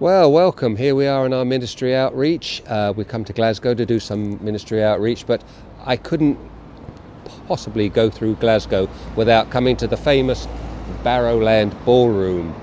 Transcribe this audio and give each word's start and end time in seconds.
Well, 0.00 0.30
welcome. 0.30 0.76
Here 0.76 0.94
we 0.94 1.08
are 1.08 1.26
in 1.26 1.32
our 1.32 1.44
ministry 1.44 1.92
outreach. 1.92 2.62
Uh, 2.68 2.92
we 2.96 3.02
come 3.02 3.24
to 3.24 3.32
Glasgow 3.32 3.74
to 3.74 3.84
do 3.84 3.98
some 3.98 4.38
ministry 4.44 4.80
outreach, 4.80 5.26
but 5.26 5.42
I 5.84 5.96
couldn't 5.96 6.38
possibly 7.48 7.88
go 7.88 8.08
through 8.08 8.36
Glasgow 8.36 8.88
without 9.16 9.50
coming 9.50 9.76
to 9.78 9.88
the 9.88 9.96
famous 9.96 10.46
Barrowland 11.02 11.74
Ballroom. 11.84 12.54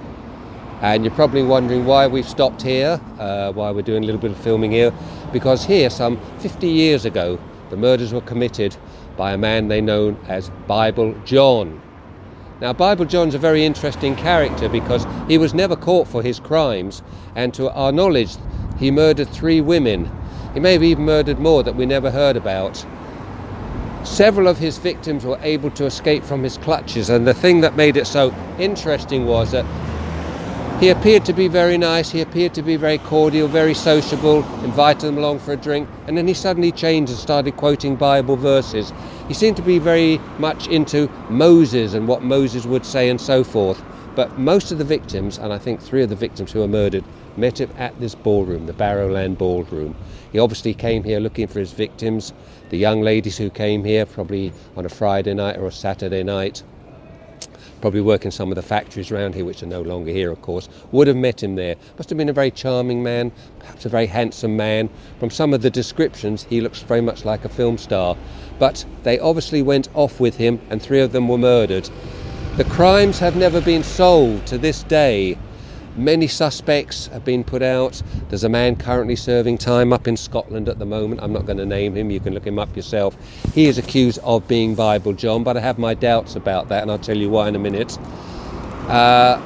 And 0.80 1.04
you're 1.04 1.14
probably 1.14 1.44
wondering 1.44 1.84
why 1.84 2.08
we've 2.08 2.26
stopped 2.26 2.62
here, 2.62 3.02
uh, 3.20 3.52
why 3.52 3.70
we're 3.72 3.82
doing 3.82 4.04
a 4.04 4.06
little 4.06 4.22
bit 4.22 4.32
of 4.32 4.38
filming 4.38 4.72
here, 4.72 4.94
because 5.34 5.66
here, 5.66 5.90
some 5.90 6.18
50 6.40 6.70
years 6.70 7.04
ago, 7.04 7.38
the 7.70 7.76
murders 7.76 8.14
were 8.14 8.22
committed 8.22 8.78
by 9.18 9.34
a 9.34 9.38
man 9.38 9.68
they 9.68 9.82
know 9.82 10.18
as 10.30 10.52
Bible 10.68 11.14
John. 11.26 11.82
Now, 12.62 12.72
Bible 12.72 13.04
John's 13.04 13.36
a 13.36 13.40
very 13.40 13.66
interesting 13.66 14.16
character 14.16 14.70
because 14.70 15.06
he 15.28 15.38
was 15.38 15.54
never 15.54 15.76
caught 15.76 16.08
for 16.08 16.24
his 16.24 16.40
crimes, 16.40 17.02
and 17.36 17.54
to 17.54 17.70
our 17.72 17.92
knowledge, 17.92 18.38
he 18.78 18.92
murdered 18.92 19.28
three 19.28 19.60
women. 19.60 20.10
He 20.54 20.62
may 20.62 20.74
have 20.74 20.84
even 20.84 21.04
murdered 21.04 21.38
more 21.38 21.64
that 21.64 21.76
we 21.76 21.86
never 21.86 22.12
heard 22.12 22.38
about. 22.38 22.86
Several 24.04 24.48
of 24.48 24.58
his 24.58 24.78
victims 24.78 25.26
were 25.26 25.40
able 25.42 25.70
to 25.72 25.86
escape 25.86 26.24
from 26.24 26.44
his 26.44 26.58
clutches, 26.58 27.10
and 27.10 27.28
the 27.28 27.34
thing 27.34 27.60
that 27.62 27.76
made 27.76 27.98
it 27.98 28.08
so 28.08 28.34
interesting 28.58 29.26
was 29.26 29.52
that 29.52 29.66
he 30.80 30.90
appeared 30.90 31.24
to 31.26 31.34
be 31.34 31.48
very 31.48 31.78
nice, 31.78 32.12
he 32.12 32.22
appeared 32.22 32.54
to 32.54 32.62
be 32.62 32.76
very 32.76 32.98
cordial, 32.98 33.48
very 33.48 33.74
sociable, 33.74 34.38
invited 34.64 35.02
them 35.02 35.18
along 35.18 35.40
for 35.40 35.54
a 35.54 35.58
drink, 35.58 35.88
and 36.06 36.18
then 36.18 36.28
he 36.28 36.34
suddenly 36.34 36.72
changed 36.72 37.12
and 37.12 37.20
started 37.20 37.56
quoting 37.56 37.96
Bible 37.96 38.36
verses. 38.36 38.92
He 39.28 39.34
seemed 39.34 39.56
to 39.56 39.62
be 39.62 39.80
very 39.80 40.20
much 40.38 40.68
into 40.68 41.10
Moses 41.30 41.94
and 41.94 42.08
what 42.08 42.24
Moses 42.24 42.66
would 42.66 42.86
say 42.86 43.10
and 43.10 43.20
so 43.20 43.44
forth. 43.44 43.82
But 44.16 44.38
most 44.38 44.72
of 44.72 44.78
the 44.78 44.84
victims, 44.84 45.38
and 45.38 45.52
I 45.52 45.58
think 45.58 45.82
three 45.82 46.04
of 46.04 46.10
the 46.10 46.16
victims 46.16 46.52
who 46.52 46.60
were 46.60 46.68
murdered, 46.68 47.04
met 47.38 47.60
him 47.60 47.70
at 47.78 48.00
this 48.00 48.16
ballroom, 48.16 48.66
the 48.66 48.74
Barrowland 48.74 49.38
Ballroom. 49.38 49.96
He 50.32 50.40
obviously 50.40 50.74
came 50.74 51.04
here 51.04 51.20
looking 51.20 51.48
for 51.48 51.60
his 51.60 51.72
victims, 51.72 52.34
the 52.70 52.78
young 52.78 53.02
ladies 53.02 53.38
who 53.38 53.50
came 53.50 53.84
here 53.84 54.06
probably 54.06 54.54
on 54.76 54.86
a 54.86 54.90
Friday 54.90 55.34
night 55.34 55.58
or 55.58 55.68
a 55.68 55.72
Saturday 55.72 56.24
night 56.24 56.64
probably 57.82 58.02
work 58.02 58.26
in 58.26 58.32
some 58.32 58.52
of 58.52 58.56
the 58.56 58.62
factories 58.62 59.12
around 59.12 59.36
here, 59.36 59.46
which 59.46 59.64
are 59.64 59.68
no 59.68 59.82
longer 59.82 60.12
here, 60.12 60.32
of 60.32 60.42
course, 60.42 60.70
would 60.92 61.08
have 61.08 61.16
met 61.16 61.42
him 61.42 61.56
there. 61.56 61.76
Must 61.98 62.10
have 62.10 62.18
been 62.18 62.30
a 62.30 62.34
very 62.34 62.52
charming 62.52 63.04
man, 63.04 63.32
perhaps 63.60 63.86
a 63.86 63.90
very 63.90 64.08
handsome 64.08 64.56
man. 64.56 64.90
From 65.20 65.30
some 65.30 65.54
of 65.54 65.62
the 65.62 65.70
descriptions, 65.70 66.44
he 66.44 66.62
looks 66.62 66.82
very 66.82 67.02
much 67.02 67.26
like 67.26 67.46
a 67.46 67.50
film 67.50 67.78
star. 67.78 68.18
But 68.60 68.86
they 69.04 69.20
obviously 69.20 69.62
went 69.62 69.90
off 69.94 70.20
with 70.20 70.38
him, 70.38 70.60
and 70.70 70.82
three 70.82 71.02
of 71.02 71.12
them 71.12 71.28
were 71.28 71.38
murdered. 71.38 71.90
The 72.58 72.64
crimes 72.64 73.20
have 73.20 73.36
never 73.36 73.60
been 73.60 73.84
solved 73.84 74.48
to 74.48 74.58
this 74.58 74.84
day. 74.84 75.38
Many 75.98 76.28
suspects 76.28 77.08
have 77.08 77.24
been 77.24 77.46
put 77.46 77.62
out. 77.62 78.02
There's 78.28 78.44
a 78.44 78.50
man 78.50 78.76
currently 78.76 79.16
serving 79.16 79.60
time 79.60 79.94
up 79.94 80.10
in 80.10 80.18
Scotland 80.18 80.68
at 80.68 80.78
the 80.78 80.86
moment. 80.86 81.22
I'm 81.24 81.32
not 81.32 81.46
going 81.46 81.58
to 81.58 81.66
name 81.66 81.96
him, 81.96 82.12
you 82.12 82.20
can 82.20 82.34
look 82.34 82.46
him 82.46 82.60
up 82.60 82.76
yourself. 82.76 83.16
He 83.54 83.68
is 83.68 83.78
accused 83.78 84.20
of 84.20 84.46
being 84.46 84.76
Bible 84.76 85.14
John, 85.14 85.46
but 85.46 85.56
I 85.56 85.62
have 85.62 85.80
my 85.80 85.94
doubts 85.94 86.36
about 86.36 86.68
that, 86.68 86.82
and 86.82 86.92
I'll 86.92 87.00
tell 87.00 87.16
you 87.16 87.30
why 87.30 87.48
in 87.48 87.56
a 87.56 87.60
minute. 87.60 87.98
Uh, 88.90 89.42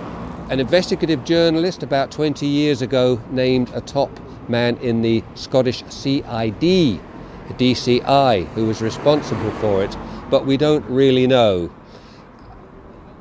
an 0.49 0.59
investigative 0.59 1.23
journalist 1.23 1.83
about 1.83 2.09
20 2.09 2.47
years 2.47 2.81
ago 2.81 3.21
named 3.29 3.69
a 3.75 3.81
top 3.81 4.09
man 4.49 4.75
in 4.77 5.03
the 5.03 5.23
Scottish 5.35 5.83
CID, 5.89 6.99
DCI, 7.57 8.47
who 8.53 8.65
was 8.65 8.81
responsible 8.81 9.51
for 9.51 9.83
it, 9.83 9.95
but 10.31 10.47
we 10.47 10.57
don't 10.57 10.83
really 10.85 11.27
know. 11.27 11.69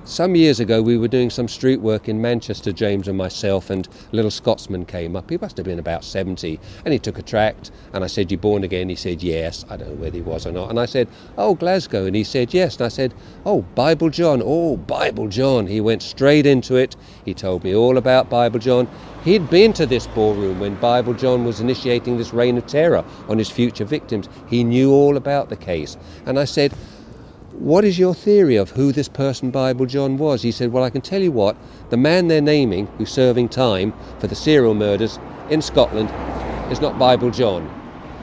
Some 0.09 0.37
years 0.37 0.59
ago, 0.59 0.81
we 0.81 0.97
were 0.97 1.07
doing 1.07 1.29
some 1.29 1.49
street 1.49 1.83
work 1.83 2.09
in 2.09 2.23
Manchester, 2.23 2.73
James 2.73 3.09
and 3.09 3.19
myself, 3.19 3.69
and 3.69 3.87
a 3.87 4.17
little 4.17 4.31
Scotsman 4.31 4.87
came 4.87 5.15
up. 5.15 5.29
He 5.29 5.37
must 5.37 5.59
have 5.59 5.67
been 5.67 5.79
about 5.79 6.03
70, 6.03 6.59
and 6.87 6.95
he 6.95 6.99
took 6.99 7.19
a 7.19 7.23
tract. 7.23 7.71
And 7.93 8.03
I 8.03 8.07
said, 8.07 8.33
You 8.33 8.39
born 8.39 8.65
again? 8.65 8.89
He 8.89 8.95
said, 8.95 9.23
Yes. 9.23 9.67
I 9.69 9.77
don't 9.77 9.91
know 9.91 9.95
whether 9.97 10.17
he 10.17 10.23
was 10.23 10.47
or 10.47 10.51
not. 10.51 10.71
And 10.71 10.81
I 10.81 10.87
said, 10.87 11.09
Oh, 11.37 11.55
Glasgow. 11.55 12.07
And 12.07 12.17
he 12.17 12.25
said, 12.25 12.55
Yes. 12.55 12.77
And 12.77 12.87
I 12.87 12.89
said, 12.89 13.13
Oh, 13.45 13.61
Bible 13.75 14.09
John. 14.09 14.41
Oh, 14.43 14.79
Bible 14.79 15.29
John. 15.29 15.67
He 15.67 15.79
went 15.79 16.03
straight 16.03 16.47
into 16.47 16.77
it. 16.77 16.97
He 17.27 17.35
told 17.35 17.63
me 17.63 17.75
all 17.75 17.99
about 17.99 18.31
Bible 18.31 18.61
John. 18.61 18.89
He'd 19.25 19.51
been 19.51 19.75
to 19.75 19.85
this 19.85 20.07
ballroom 20.07 20.59
when 20.59 20.77
Bible 20.77 21.13
John 21.13 21.45
was 21.45 21.61
initiating 21.61 22.17
this 22.17 22.33
reign 22.33 22.57
of 22.57 22.67
terror 22.67 23.05
on 23.29 23.37
his 23.37 23.51
future 23.51 23.85
victims. 23.85 24.27
He 24.49 24.65
knew 24.65 24.91
all 24.91 25.19
about 25.19 25.51
the 25.51 25.57
case. 25.57 25.99
And 26.25 26.39
I 26.39 26.47
said, 26.47 26.73
what 27.59 27.85
is 27.85 27.99
your 27.99 28.15
theory 28.15 28.55
of 28.55 28.71
who 28.71 28.93
this 28.93 29.09
person 29.09 29.51
Bible 29.51 29.85
John 29.85 30.17
was? 30.17 30.43
He 30.43 30.53
said, 30.53 30.71
Well, 30.71 30.85
I 30.85 30.91
can 30.91 31.01
tell 31.01 31.21
you 31.21 31.33
what, 31.33 31.57
the 31.91 31.97
man 31.97 32.29
they're 32.29 32.41
naming 32.41 32.87
who's 32.99 33.11
serving 33.11 33.49
time 33.49 33.93
for 34.21 34.29
the 34.29 34.37
serial 34.37 34.75
murders 34.75 35.19
in 35.51 35.61
Scotland 35.61 36.09
is 36.71 36.81
not 36.81 36.99
Bible 37.01 37.31
John. 37.31 37.69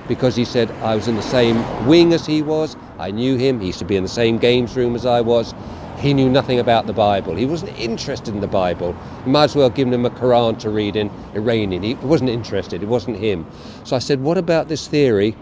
Because 0.08 0.38
he 0.38 0.46
said, 0.46 0.72
I 0.82 0.96
was 0.96 1.10
in 1.10 1.16
the 1.16 1.22
same 1.22 1.86
wing 1.86 2.14
as 2.14 2.26
he 2.26 2.42
was, 2.42 2.78
I 2.98 3.12
knew 3.12 3.36
him, 3.36 3.60
he 3.60 3.68
used 3.68 3.80
to 3.80 3.86
be 3.86 3.98
in 3.98 4.04
the 4.04 4.10
same 4.10 4.38
games 4.38 4.76
room 4.76 4.96
as 4.96 5.06
I 5.06 5.20
was. 5.20 5.54
He 5.98 6.14
knew 6.14 6.30
nothing 6.30 6.60
about 6.60 6.88
the 6.88 6.94
Bible. 6.94 7.36
He 7.36 7.46
wasn't 7.46 7.78
interested 7.78 8.34
in 8.34 8.40
the 8.40 8.48
Bible. 8.48 8.96
You 9.26 9.32
might 9.32 9.46
as 9.46 9.56
well 9.56 9.70
give 9.70 9.92
him 9.92 10.06
a 10.06 10.10
Quran 10.12 10.58
to 10.60 10.70
read 10.70 10.96
in 10.96 11.12
Iranian. 11.34 11.84
He 11.84 11.96
wasn't 11.96 12.30
interested, 12.30 12.84
it 12.84 12.88
wasn't 12.88 13.18
him. 13.18 13.46
So 13.84 13.96
I 13.96 14.00
said, 14.00 14.22
What 14.22 14.38
about 14.38 14.70
this 14.70 14.88
theory 14.88 15.36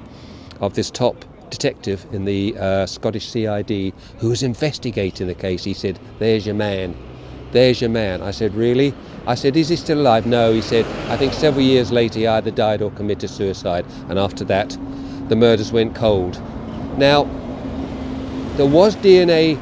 of 0.62 0.74
this 0.74 0.90
top 0.90 1.26
detective 1.54 2.06
in 2.12 2.26
the 2.26 2.56
uh, 2.58 2.86
Scottish 2.88 3.30
CID 3.30 3.94
who 4.18 4.30
was 4.30 4.42
investigating 4.42 5.28
the 5.28 5.36
case. 5.36 5.64
He 5.64 5.74
said, 5.74 6.00
There's 6.20 6.46
your 6.46 6.56
man. 6.56 6.96
There's 7.52 7.80
your 7.80 7.92
man. 7.92 8.22
I 8.24 8.32
said, 8.32 8.56
Really? 8.56 8.94
I 9.28 9.36
said, 9.36 9.56
Is 9.56 9.70
he 9.70 9.76
still 9.76 10.02
alive? 10.02 10.26
No. 10.26 10.52
He 10.52 10.62
said, 10.62 10.86
I 11.12 11.18
think 11.18 11.34
several 11.34 11.64
years 11.64 11.92
later 11.92 12.20
he 12.20 12.28
either 12.28 12.52
died 12.52 12.82
or 12.82 12.92
committed 12.92 13.30
suicide. 13.30 13.86
And 14.10 14.18
after 14.18 14.44
that, 14.46 14.78
the 15.30 15.36
murders 15.36 15.72
went 15.72 15.96
cold. 15.96 16.42
Now, 16.98 17.24
there 18.58 18.68
was 18.68 18.96
DNA 18.96 19.60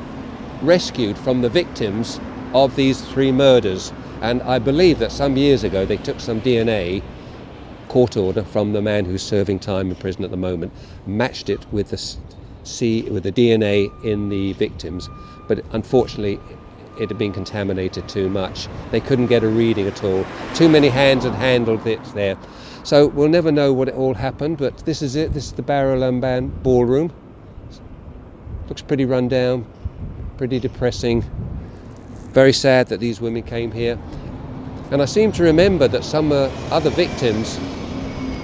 rescued 0.62 1.18
from 1.18 1.41
the 1.41 1.50
victims 1.50 2.19
of 2.53 2.75
these 2.75 3.02
three 3.02 3.31
murders. 3.31 3.91
And 4.22 4.41
I 4.44 4.59
believe 4.59 5.00
that 5.00 5.12
some 5.12 5.35
years 5.35 5.63
ago 5.63 5.85
they 5.85 5.97
took 5.97 6.19
some 6.19 6.41
DNA 6.41 7.03
court 7.91 8.16
order 8.16 8.41
from 8.41 8.72
the 8.72 8.81
man 8.81 9.03
who's 9.03 9.22
serving 9.22 9.59
time 9.59 9.90
in 9.90 9.96
prison 9.97 10.24
at 10.24 10.31
the 10.31 10.38
moment, 10.38 10.72
matched 11.06 11.50
it 11.50 11.59
with 11.74 11.90
the 11.90 11.97
C, 12.63 13.02
with 13.09 13.24
the 13.24 13.34
DNA 13.34 13.91
in 14.06 14.29
the 14.29 14.53
victims, 14.53 15.09
but 15.50 15.62
unfortunately 15.74 16.40
it 16.97 17.09
had 17.09 17.18
been 17.18 17.34
contaminated 17.34 18.07
too 18.07 18.29
much. 18.29 18.69
They 18.91 19.02
couldn't 19.02 19.28
get 19.28 19.44
a 19.44 19.50
reading 19.50 19.88
at 19.88 20.06
all. 20.06 20.25
Too 20.56 20.69
many 20.69 20.88
hands 20.88 21.25
had 21.25 21.34
handled 21.34 21.85
it 21.85 22.02
there. 22.13 22.38
So 22.85 23.07
we'll 23.07 23.28
never 23.28 23.52
know 23.52 23.74
what 23.74 23.90
it 23.90 23.96
all 23.96 24.13
happened, 24.13 24.59
but 24.59 24.78
this 24.85 25.02
is 25.02 25.18
it. 25.18 25.34
This 25.34 25.47
is 25.47 25.52
the 25.52 25.62
Barrowland 25.62 26.63
Ballroom. 26.63 27.12
Looks 28.69 28.84
pretty 28.84 29.03
run 29.03 29.28
down, 29.28 29.66
pretty 30.38 30.62
depressing. 30.62 31.25
Very 32.31 32.53
sad 32.53 32.88
that 32.88 33.02
these 33.02 33.19
women 33.19 33.44
came 33.44 33.73
here. 33.73 34.00
And 34.91 35.02
I 35.02 35.06
seem 35.06 35.31
to 35.34 35.44
remember 35.44 35.88
that 35.88 36.03
some 36.03 36.34
uh, 36.34 36.52
other 36.69 36.90
victims 36.90 37.57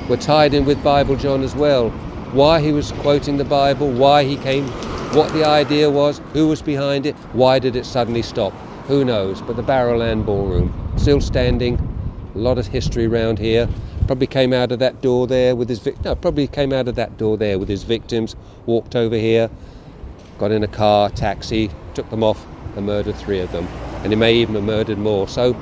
were 0.08 0.16
tied 0.16 0.54
in 0.54 0.64
with 0.64 0.82
Bible 0.82 1.18
John 1.18 1.44
as 1.44 1.54
well. 1.54 1.90
Why 2.32 2.62
he 2.62 2.72
was 2.72 2.94
quoting 2.94 3.36
the 3.36 3.44
Bible, 3.44 3.92
why 3.92 4.24
he 4.24 4.38
came, 4.38 4.66
what 5.14 5.32
the 5.34 5.46
idea 5.46 5.90
was, 5.90 6.22
who 6.32 6.48
was 6.48 6.62
behind 6.62 7.06
it, 7.06 7.16
why 7.34 7.60
did 7.60 7.76
it 7.76 7.86
suddenly 7.86 8.22
stop? 8.22 8.54
Who 8.88 9.04
knows? 9.04 9.42
But 9.42 9.58
the 9.58 9.62
Barrowland 9.62 10.26
Ballroom, 10.26 10.74
still 10.96 11.20
standing, 11.20 11.76
a 12.34 12.38
lot 12.38 12.58
of 12.58 12.68
history 12.68 13.08
around 13.08 13.40
here. 13.40 13.68
Probably 14.06 14.28
came 14.28 14.54
out 14.54 14.72
of 14.72 14.80
that 14.80 15.02
door 15.02 15.28
there 15.28 15.54
with 15.54 15.68
his 15.68 15.80
victims. 15.80 16.06
no, 16.06 16.16
probably 16.16 16.48
came 16.48 16.72
out 16.72 16.88
of 16.88 16.96
that 16.96 17.18
door 17.18 17.36
there 17.36 17.60
with 17.60 17.68
his 17.68 17.84
victims, 17.84 18.38
walked 18.66 18.96
over 18.96 19.18
here, 19.18 19.50
got 20.38 20.52
in 20.52 20.64
a 20.64 20.68
car, 20.68 21.10
taxi, 21.10 21.70
took 21.94 22.10
them 22.10 22.24
off, 22.24 22.46
and 22.78 22.86
murdered 22.86 23.18
three 23.18 23.40
of 23.42 23.52
them. 23.52 23.68
And 24.04 24.14
he 24.14 24.16
may 24.16 24.36
even 24.36 24.56
have 24.56 24.64
murdered 24.64 24.98
more. 24.98 25.28
So 25.28 25.54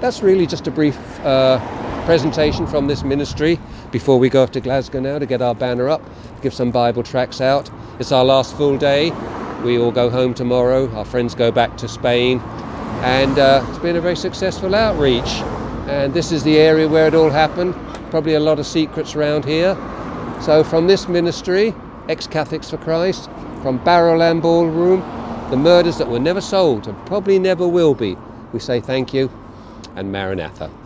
that's 0.00 0.22
really 0.22 0.46
just 0.46 0.66
a 0.66 0.70
brief 0.70 0.96
uh, 1.20 1.58
presentation 2.04 2.66
from 2.66 2.86
this 2.86 3.02
ministry 3.02 3.58
before 3.90 4.18
we 4.18 4.28
go 4.28 4.42
off 4.42 4.50
to 4.52 4.60
Glasgow 4.60 5.00
now 5.00 5.18
to 5.18 5.26
get 5.26 5.40
our 5.40 5.54
banner 5.54 5.88
up, 5.88 6.02
give 6.42 6.52
some 6.52 6.70
Bible 6.70 7.02
tracts 7.02 7.40
out. 7.40 7.70
It's 7.98 8.12
our 8.12 8.24
last 8.24 8.56
full 8.56 8.76
day. 8.76 9.10
We 9.62 9.78
all 9.78 9.92
go 9.92 10.10
home 10.10 10.34
tomorrow. 10.34 10.92
Our 10.94 11.04
friends 11.04 11.34
go 11.34 11.50
back 11.50 11.76
to 11.78 11.88
Spain. 11.88 12.40
And 13.02 13.38
uh, 13.38 13.64
it's 13.68 13.78
been 13.78 13.96
a 13.96 14.00
very 14.00 14.16
successful 14.16 14.74
outreach. 14.74 15.42
And 15.88 16.12
this 16.12 16.32
is 16.32 16.42
the 16.42 16.58
area 16.58 16.88
where 16.88 17.06
it 17.06 17.14
all 17.14 17.30
happened. 17.30 17.74
Probably 18.10 18.34
a 18.34 18.40
lot 18.40 18.58
of 18.58 18.66
secrets 18.66 19.14
around 19.14 19.44
here. 19.44 19.74
So, 20.40 20.64
from 20.64 20.86
this 20.86 21.08
ministry, 21.08 21.74
Ex 22.08 22.26
Catholics 22.26 22.70
for 22.70 22.76
Christ, 22.78 23.30
from 23.62 23.78
Barrowland 23.80 24.42
Ballroom, 24.42 25.00
the 25.50 25.56
murders 25.56 25.98
that 25.98 26.08
were 26.08 26.18
never 26.18 26.40
solved 26.40 26.86
and 26.86 27.06
probably 27.06 27.38
never 27.38 27.66
will 27.66 27.94
be, 27.94 28.16
we 28.52 28.58
say 28.58 28.80
thank 28.80 29.14
you 29.14 29.30
and 29.96 30.12
Maranatha. 30.12 30.83